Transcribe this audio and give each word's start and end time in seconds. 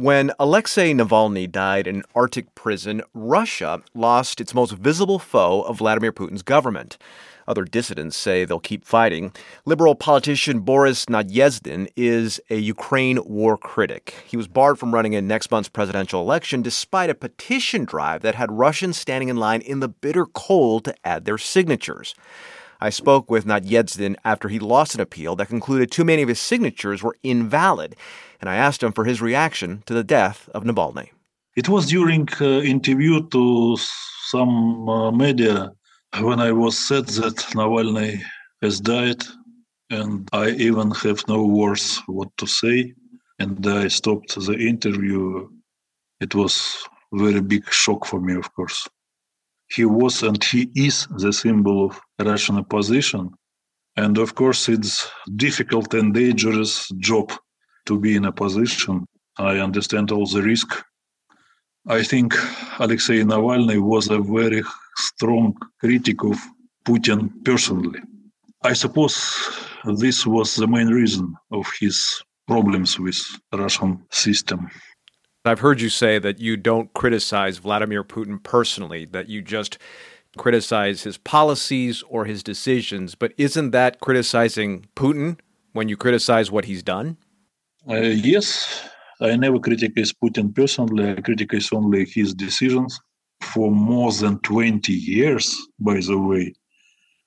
When 0.00 0.32
Alexei 0.38 0.94
Navalny 0.94 1.46
died 1.46 1.86
in 1.86 1.96
an 1.96 2.02
Arctic 2.14 2.54
prison, 2.54 3.02
Russia 3.12 3.82
lost 3.92 4.40
its 4.40 4.54
most 4.54 4.72
visible 4.72 5.18
foe 5.18 5.60
of 5.60 5.76
Vladimir 5.76 6.10
Putin's 6.10 6.40
government. 6.40 6.96
Other 7.46 7.64
dissidents 7.64 8.16
say 8.16 8.46
they'll 8.46 8.60
keep 8.60 8.86
fighting. 8.86 9.34
Liberal 9.66 9.94
politician 9.94 10.60
Boris 10.60 11.04
Nadezhdin 11.04 11.86
is 11.96 12.40
a 12.48 12.56
Ukraine 12.56 13.22
war 13.26 13.58
critic. 13.58 14.14
He 14.26 14.38
was 14.38 14.48
barred 14.48 14.78
from 14.78 14.94
running 14.94 15.12
in 15.12 15.26
next 15.26 15.50
month's 15.50 15.68
presidential 15.68 16.22
election 16.22 16.62
despite 16.62 17.10
a 17.10 17.14
petition 17.14 17.84
drive 17.84 18.22
that 18.22 18.36
had 18.36 18.50
Russians 18.50 18.96
standing 18.96 19.28
in 19.28 19.36
line 19.36 19.60
in 19.60 19.80
the 19.80 19.88
bitter 19.88 20.24
cold 20.24 20.86
to 20.86 20.94
add 21.04 21.26
their 21.26 21.36
signatures. 21.36 22.14
I 22.82 22.88
spoke 22.88 23.30
with 23.30 23.44
Nadezhdin 23.44 24.16
after 24.24 24.48
he 24.48 24.58
lost 24.58 24.94
an 24.94 25.02
appeal 25.02 25.36
that 25.36 25.48
concluded 25.48 25.90
too 25.90 26.04
many 26.04 26.22
of 26.22 26.30
his 26.30 26.40
signatures 26.40 27.02
were 27.02 27.16
invalid, 27.22 27.94
and 28.40 28.48
I 28.48 28.56
asked 28.56 28.82
him 28.82 28.92
for 28.92 29.04
his 29.04 29.20
reaction 29.20 29.82
to 29.84 29.92
the 29.92 30.02
death 30.02 30.48
of 30.54 30.64
Navalny. 30.64 31.10
It 31.56 31.68
was 31.68 31.86
during 31.86 32.26
uh, 32.40 32.62
interview 32.62 33.28
to 33.28 33.76
some 34.30 34.88
uh, 34.88 35.10
media 35.10 35.72
when 36.20 36.40
I 36.40 36.52
was 36.52 36.78
said 36.78 37.06
that 37.20 37.36
Navalny 37.54 38.22
has 38.62 38.80
died, 38.80 39.22
and 39.90 40.26
I 40.32 40.50
even 40.50 40.90
have 40.92 41.28
no 41.28 41.44
words 41.44 42.00
what 42.06 42.34
to 42.38 42.46
say, 42.46 42.94
and 43.38 43.66
I 43.66 43.88
stopped 43.88 44.34
the 44.34 44.54
interview. 44.54 45.48
It 46.20 46.34
was 46.34 46.78
very 47.12 47.42
big 47.42 47.70
shock 47.70 48.06
for 48.06 48.20
me, 48.20 48.34
of 48.36 48.54
course 48.54 48.88
he 49.72 49.84
was 49.84 50.22
and 50.22 50.42
he 50.42 50.70
is 50.74 51.06
the 51.16 51.32
symbol 51.32 51.86
of 51.86 52.00
Russian 52.18 52.56
opposition. 52.58 53.30
And 53.96 54.18
of 54.18 54.34
course, 54.34 54.68
it's 54.68 55.10
difficult 55.36 55.94
and 55.94 56.12
dangerous 56.14 56.88
job 56.98 57.32
to 57.86 57.98
be 57.98 58.16
in 58.16 58.24
a 58.24 58.32
position. 58.32 59.06
I 59.38 59.58
understand 59.58 60.10
all 60.10 60.26
the 60.26 60.42
risk. 60.42 60.68
I 61.88 62.02
think 62.02 62.34
Alexei 62.78 63.22
Navalny 63.22 63.80
was 63.80 64.10
a 64.10 64.18
very 64.18 64.62
strong 64.96 65.56
critic 65.80 66.22
of 66.24 66.38
Putin 66.84 67.30
personally. 67.44 68.00
I 68.62 68.74
suppose 68.74 69.16
this 69.96 70.26
was 70.26 70.56
the 70.56 70.66
main 70.66 70.88
reason 70.88 71.34
of 71.50 71.66
his 71.80 72.22
problems 72.46 72.98
with 72.98 73.18
Russian 73.52 74.04
system. 74.10 74.68
I've 75.44 75.60
heard 75.60 75.80
you 75.80 75.88
say 75.88 76.18
that 76.18 76.38
you 76.38 76.56
don't 76.56 76.92
criticize 76.92 77.58
Vladimir 77.58 78.04
Putin 78.04 78.42
personally, 78.42 79.06
that 79.06 79.28
you 79.28 79.40
just 79.40 79.78
criticize 80.36 81.02
his 81.02 81.16
policies 81.16 82.02
or 82.08 82.26
his 82.26 82.42
decisions. 82.42 83.14
But 83.14 83.32
isn't 83.38 83.70
that 83.70 84.00
criticizing 84.00 84.86
Putin 84.94 85.38
when 85.72 85.88
you 85.88 85.96
criticize 85.96 86.50
what 86.50 86.66
he's 86.66 86.82
done? 86.82 87.16
Uh, 87.88 87.96
yes, 87.96 88.86
I 89.22 89.34
never 89.36 89.58
criticize 89.58 90.12
Putin 90.12 90.54
personally. 90.54 91.10
I 91.10 91.20
criticize 91.20 91.70
only 91.72 92.04
his 92.04 92.34
decisions 92.34 93.00
for 93.40 93.70
more 93.70 94.12
than 94.12 94.38
20 94.40 94.92
years, 94.92 95.56
by 95.78 96.00
the 96.00 96.18
way. 96.18 96.52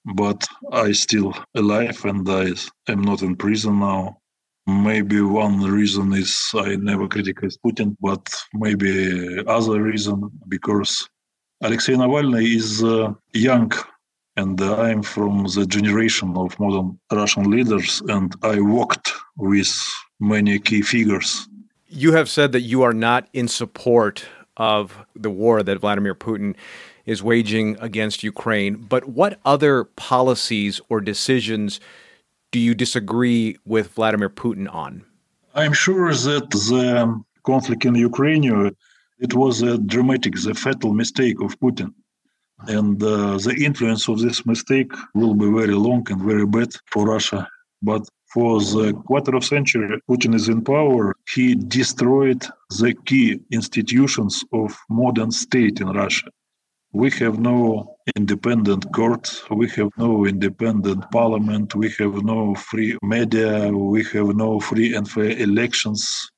But 0.05 0.45
I 0.71 0.91
still 0.91 1.33
alive 1.55 2.03
and 2.05 2.29
I 2.29 2.51
am 2.89 3.01
not 3.01 3.23
in 3.23 3.35
prison 3.35 3.79
now. 3.79 4.17
Maybe 4.65 5.19
one 5.21 5.59
reason 5.59 6.13
is 6.13 6.51
I 6.53 6.75
never 6.77 7.07
criticized 7.07 7.59
Putin, 7.65 7.97
but 7.99 8.25
maybe 8.53 9.43
other 9.45 9.81
reason 9.81 10.29
because 10.47 11.09
Alexei 11.61 11.93
Navalny 11.93 12.55
is 12.55 12.83
uh, 12.83 13.13
young 13.33 13.71
and 14.35 14.59
I'm 14.61 15.03
from 15.03 15.43
the 15.43 15.65
generation 15.65 16.33
of 16.35 16.59
modern 16.59 16.99
Russian 17.11 17.51
leaders 17.51 18.01
and 18.07 18.33
I 18.41 18.59
worked 18.61 19.11
with 19.37 19.71
many 20.19 20.59
key 20.59 20.81
figures. 20.81 21.47
You 21.87 22.13
have 22.13 22.29
said 22.29 22.51
that 22.53 22.61
you 22.61 22.81
are 22.83 22.93
not 22.93 23.27
in 23.33 23.47
support 23.47 24.25
of 24.57 25.05
the 25.15 25.29
war 25.29 25.61
that 25.63 25.79
Vladimir 25.79 26.15
Putin 26.15 26.55
is 27.05 27.21
waging 27.21 27.77
against 27.79 28.23
Ukraine, 28.23 28.75
but 28.75 29.09
what 29.09 29.39
other 29.45 29.83
policies 29.83 30.79
or 30.89 31.01
decisions 31.01 31.79
do 32.53 32.59
you 32.59 32.75
disagree 32.75 33.57
with 33.65 33.89
Vladimir 33.95 34.29
Putin 34.29 34.73
on? 34.73 35.03
I'm 35.55 35.73
sure 35.73 36.13
that 36.13 36.51
the 36.51 37.21
conflict 37.43 37.83
in 37.83 37.95
Ukraine 37.95 38.45
it 39.25 39.33
was 39.33 39.61
a 39.61 39.77
dramatic, 39.77 40.33
the 40.35 40.53
fatal 40.53 40.93
mistake 40.93 41.41
of 41.41 41.59
Putin. 41.59 41.89
And 42.67 43.01
uh, 43.01 43.37
the 43.45 43.55
influence 43.67 44.07
of 44.07 44.19
this 44.19 44.45
mistake 44.45 44.91
will 45.15 45.33
be 45.33 45.49
very 45.59 45.77
long 45.87 46.05
and 46.11 46.21
very 46.21 46.45
bad 46.45 46.71
for 46.91 47.07
Russia. 47.15 47.41
But 47.81 48.03
for 48.33 48.59
the 48.59 48.93
quarter 49.07 49.35
of 49.35 49.43
century 49.43 49.99
Putin 50.09 50.33
is 50.35 50.47
in 50.47 50.63
power, 50.63 51.15
he 51.33 51.55
destroyed 51.55 52.43
the 52.79 52.93
key 53.07 53.39
institutions 53.51 54.43
of 54.53 54.69
modern 54.89 55.31
state 55.31 55.81
in 55.81 55.89
Russia. 56.03 56.29
We 56.95 57.09
have 57.11 57.39
no 57.39 57.95
independent 58.15 58.85
court, 58.93 59.41
we 59.49 59.67
have 59.69 59.89
no 59.97 60.27
independent 60.27 61.09
parliament, 61.11 61.73
we 61.73 61.89
have 61.97 62.23
no 62.23 62.53
free 62.53 62.95
media, 63.01 63.69
we 63.71 64.03
have 64.13 64.35
no 64.35 64.59
free 64.59 64.95
and 64.95 65.09
fair 65.09 65.31
elections. 65.31 66.29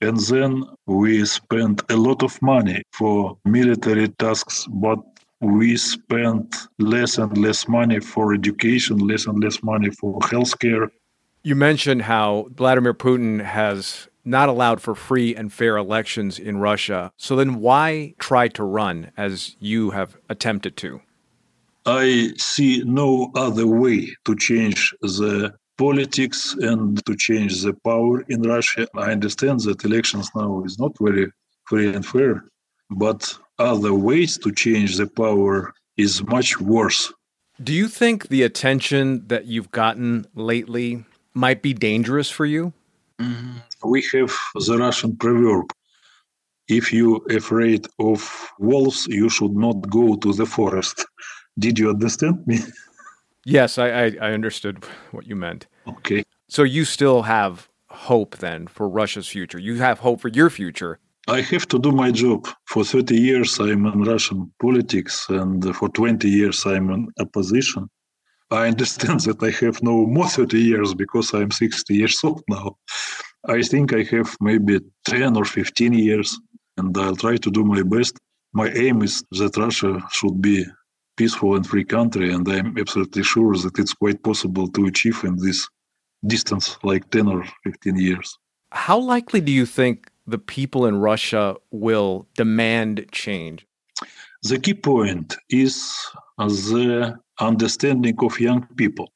And 0.00 0.16
then 0.18 0.64
we 0.86 1.24
spend 1.26 1.82
a 1.90 1.96
lot 1.96 2.22
of 2.22 2.40
money 2.40 2.82
for 2.92 3.36
military 3.44 4.08
tasks, 4.08 4.66
but 4.70 4.98
we 5.42 5.76
spend 5.76 6.54
less 6.78 7.18
and 7.18 7.36
less 7.36 7.68
money 7.68 8.00
for 8.00 8.32
education, 8.32 8.96
less 8.96 9.26
and 9.26 9.44
less 9.44 9.62
money 9.62 9.90
for 9.90 10.18
healthcare. 10.20 10.88
You 11.42 11.54
mentioned 11.54 12.02
how 12.02 12.46
Vladimir 12.54 12.94
Putin 12.94 13.44
has 13.44 14.08
not 14.24 14.48
allowed 14.48 14.80
for 14.80 14.94
free 14.94 15.34
and 15.34 15.52
fair 15.52 15.76
elections 15.76 16.38
in 16.38 16.58
Russia. 16.58 17.12
So 17.16 17.36
then 17.36 17.56
why 17.60 18.14
try 18.18 18.48
to 18.48 18.64
run 18.64 19.10
as 19.16 19.56
you 19.58 19.90
have 19.90 20.16
attempted 20.28 20.76
to? 20.78 21.00
I 21.86 22.32
see 22.36 22.82
no 22.84 23.32
other 23.34 23.66
way 23.66 24.14
to 24.24 24.36
change 24.36 24.94
the 25.00 25.52
politics 25.78 26.54
and 26.60 27.04
to 27.06 27.16
change 27.16 27.62
the 27.62 27.74
power 27.84 28.24
in 28.28 28.42
Russia. 28.42 28.86
I 28.94 29.10
understand 29.10 29.60
that 29.60 29.84
elections 29.84 30.30
now 30.34 30.62
is 30.64 30.78
not 30.78 30.92
very 31.00 31.26
free 31.64 31.92
and 31.92 32.06
fair, 32.06 32.44
but 32.90 33.36
other 33.58 33.94
ways 33.94 34.38
to 34.38 34.52
change 34.52 34.96
the 34.96 35.08
power 35.08 35.72
is 35.96 36.22
much 36.24 36.60
worse. 36.60 37.12
Do 37.62 37.72
you 37.72 37.88
think 37.88 38.28
the 38.28 38.42
attention 38.42 39.26
that 39.28 39.46
you've 39.46 39.70
gotten 39.70 40.26
lately 40.34 41.04
might 41.34 41.62
be 41.62 41.74
dangerous 41.74 42.30
for 42.30 42.46
you? 42.46 42.72
Mm-hmm. 43.18 43.58
We 43.84 44.02
have 44.12 44.32
the 44.54 44.78
Russian 44.78 45.16
proverb 45.16 45.66
if 46.68 46.92
you're 46.92 47.20
afraid 47.30 47.86
of 47.98 48.50
wolves, 48.58 49.06
you 49.08 49.28
should 49.28 49.54
not 49.54 49.88
go 49.90 50.16
to 50.16 50.32
the 50.32 50.46
forest. 50.46 51.04
Did 51.58 51.78
you 51.78 51.90
understand 51.90 52.46
me? 52.46 52.58
Yes, 53.44 53.78
I, 53.78 53.88
I, 53.88 54.04
I 54.20 54.32
understood 54.32 54.84
what 55.10 55.26
you 55.26 55.36
meant. 55.36 55.66
Okay. 55.86 56.24
So 56.48 56.62
you 56.62 56.84
still 56.84 57.22
have 57.22 57.68
hope 57.90 58.38
then 58.38 58.66
for 58.66 58.88
Russia's 58.88 59.28
future. 59.28 59.58
You 59.58 59.76
have 59.76 59.98
hope 59.98 60.20
for 60.20 60.28
your 60.28 60.48
future. 60.48 60.98
I 61.28 61.40
have 61.40 61.68
to 61.68 61.78
do 61.78 61.92
my 61.92 62.10
job. 62.10 62.48
For 62.66 62.84
30 62.84 63.16
years, 63.16 63.60
I'm 63.60 63.86
in 63.86 64.02
Russian 64.02 64.52
politics, 64.60 65.26
and 65.28 65.74
for 65.76 65.88
20 65.88 66.28
years, 66.28 66.64
I'm 66.66 66.90
in 66.90 67.08
opposition. 67.20 67.88
I 68.50 68.68
understand 68.68 69.20
that 69.26 69.42
I 69.42 69.50
have 69.64 69.82
no 69.82 70.06
more 70.06 70.28
30 70.28 70.58
years 70.58 70.94
because 70.94 71.32
I'm 71.34 71.50
60 71.50 71.94
years 71.94 72.18
old 72.24 72.42
now. 72.48 72.76
I 73.46 73.62
think 73.62 73.92
I 73.92 74.02
have 74.04 74.36
maybe 74.40 74.80
10 75.04 75.36
or 75.36 75.44
15 75.44 75.92
years, 75.92 76.38
and 76.76 76.96
I'll 76.96 77.16
try 77.16 77.36
to 77.36 77.50
do 77.50 77.64
my 77.64 77.82
best. 77.82 78.18
My 78.52 78.68
aim 78.68 79.02
is 79.02 79.24
that 79.32 79.56
Russia 79.56 80.00
should 80.12 80.40
be 80.40 80.64
peaceful 81.16 81.56
and 81.56 81.66
free 81.66 81.84
country, 81.84 82.32
and 82.32 82.48
I'm 82.48 82.78
absolutely 82.78 83.22
sure 83.22 83.54
that 83.56 83.78
it's 83.78 83.94
quite 83.94 84.22
possible 84.22 84.68
to 84.68 84.86
achieve 84.86 85.24
in 85.24 85.36
this 85.36 85.68
distance, 86.26 86.78
like 86.82 87.10
10 87.10 87.28
or 87.28 87.44
15 87.64 87.96
years. 87.96 88.38
How 88.70 88.98
likely 88.98 89.40
do 89.40 89.52
you 89.52 89.66
think 89.66 90.10
the 90.26 90.38
people 90.38 90.86
in 90.86 90.96
Russia 90.96 91.56
will 91.70 92.28
demand 92.36 93.06
change? 93.10 93.66
The 94.42 94.58
key 94.58 94.74
point 94.74 95.36
is 95.50 95.92
the 96.38 97.18
understanding 97.40 98.16
of 98.20 98.40
young 98.40 98.66
people. 98.76 99.10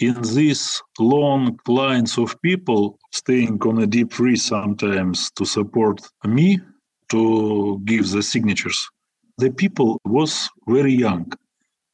In 0.00 0.22
these 0.22 0.82
long 0.98 1.58
lines 1.68 2.16
of 2.16 2.40
people 2.40 2.98
staying 3.12 3.60
on 3.62 3.82
a 3.82 3.86
deep 3.86 4.14
freeze 4.14 4.46
sometimes 4.46 5.30
to 5.32 5.44
support 5.44 6.00
me 6.24 6.58
to 7.10 7.78
give 7.84 8.08
the 8.10 8.22
signatures, 8.22 8.88
the 9.36 9.50
people 9.50 10.00
was 10.06 10.48
very 10.66 10.94
young. 10.94 11.30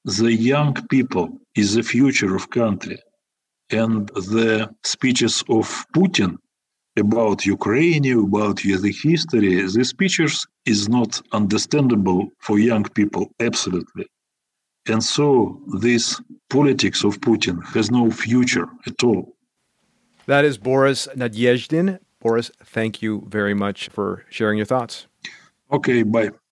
The 0.04 0.32
young 0.32 0.74
people 0.88 1.36
is 1.56 1.74
the 1.74 1.82
future 1.82 2.36
of 2.36 2.48
country. 2.50 2.98
And 3.70 4.06
the 4.10 4.70
speeches 4.84 5.42
of 5.48 5.66
Putin 5.92 6.36
about 6.96 7.44
Ukraine, 7.44 8.06
about 8.20 8.58
the 8.58 8.94
history, 9.02 9.62
the 9.62 9.84
speeches 9.84 10.46
is 10.64 10.88
not 10.88 11.20
understandable 11.32 12.28
for 12.38 12.60
young 12.60 12.84
people, 12.84 13.32
absolutely. 13.40 14.06
And 14.88 15.02
so 15.02 15.60
this 15.80 16.20
politics 16.48 17.04
of 17.04 17.20
Putin 17.20 17.64
has 17.74 17.90
no 17.90 18.10
future 18.10 18.68
at 18.86 19.02
all. 19.02 19.36
That 20.26 20.44
is 20.44 20.58
Boris 20.58 21.08
Nadezhdin, 21.14 21.98
Boris, 22.20 22.50
thank 22.64 23.02
you 23.02 23.24
very 23.28 23.54
much 23.54 23.88
for 23.88 24.24
sharing 24.30 24.56
your 24.56 24.66
thoughts. 24.66 25.06
Okay, 25.70 26.02
bye. 26.02 26.30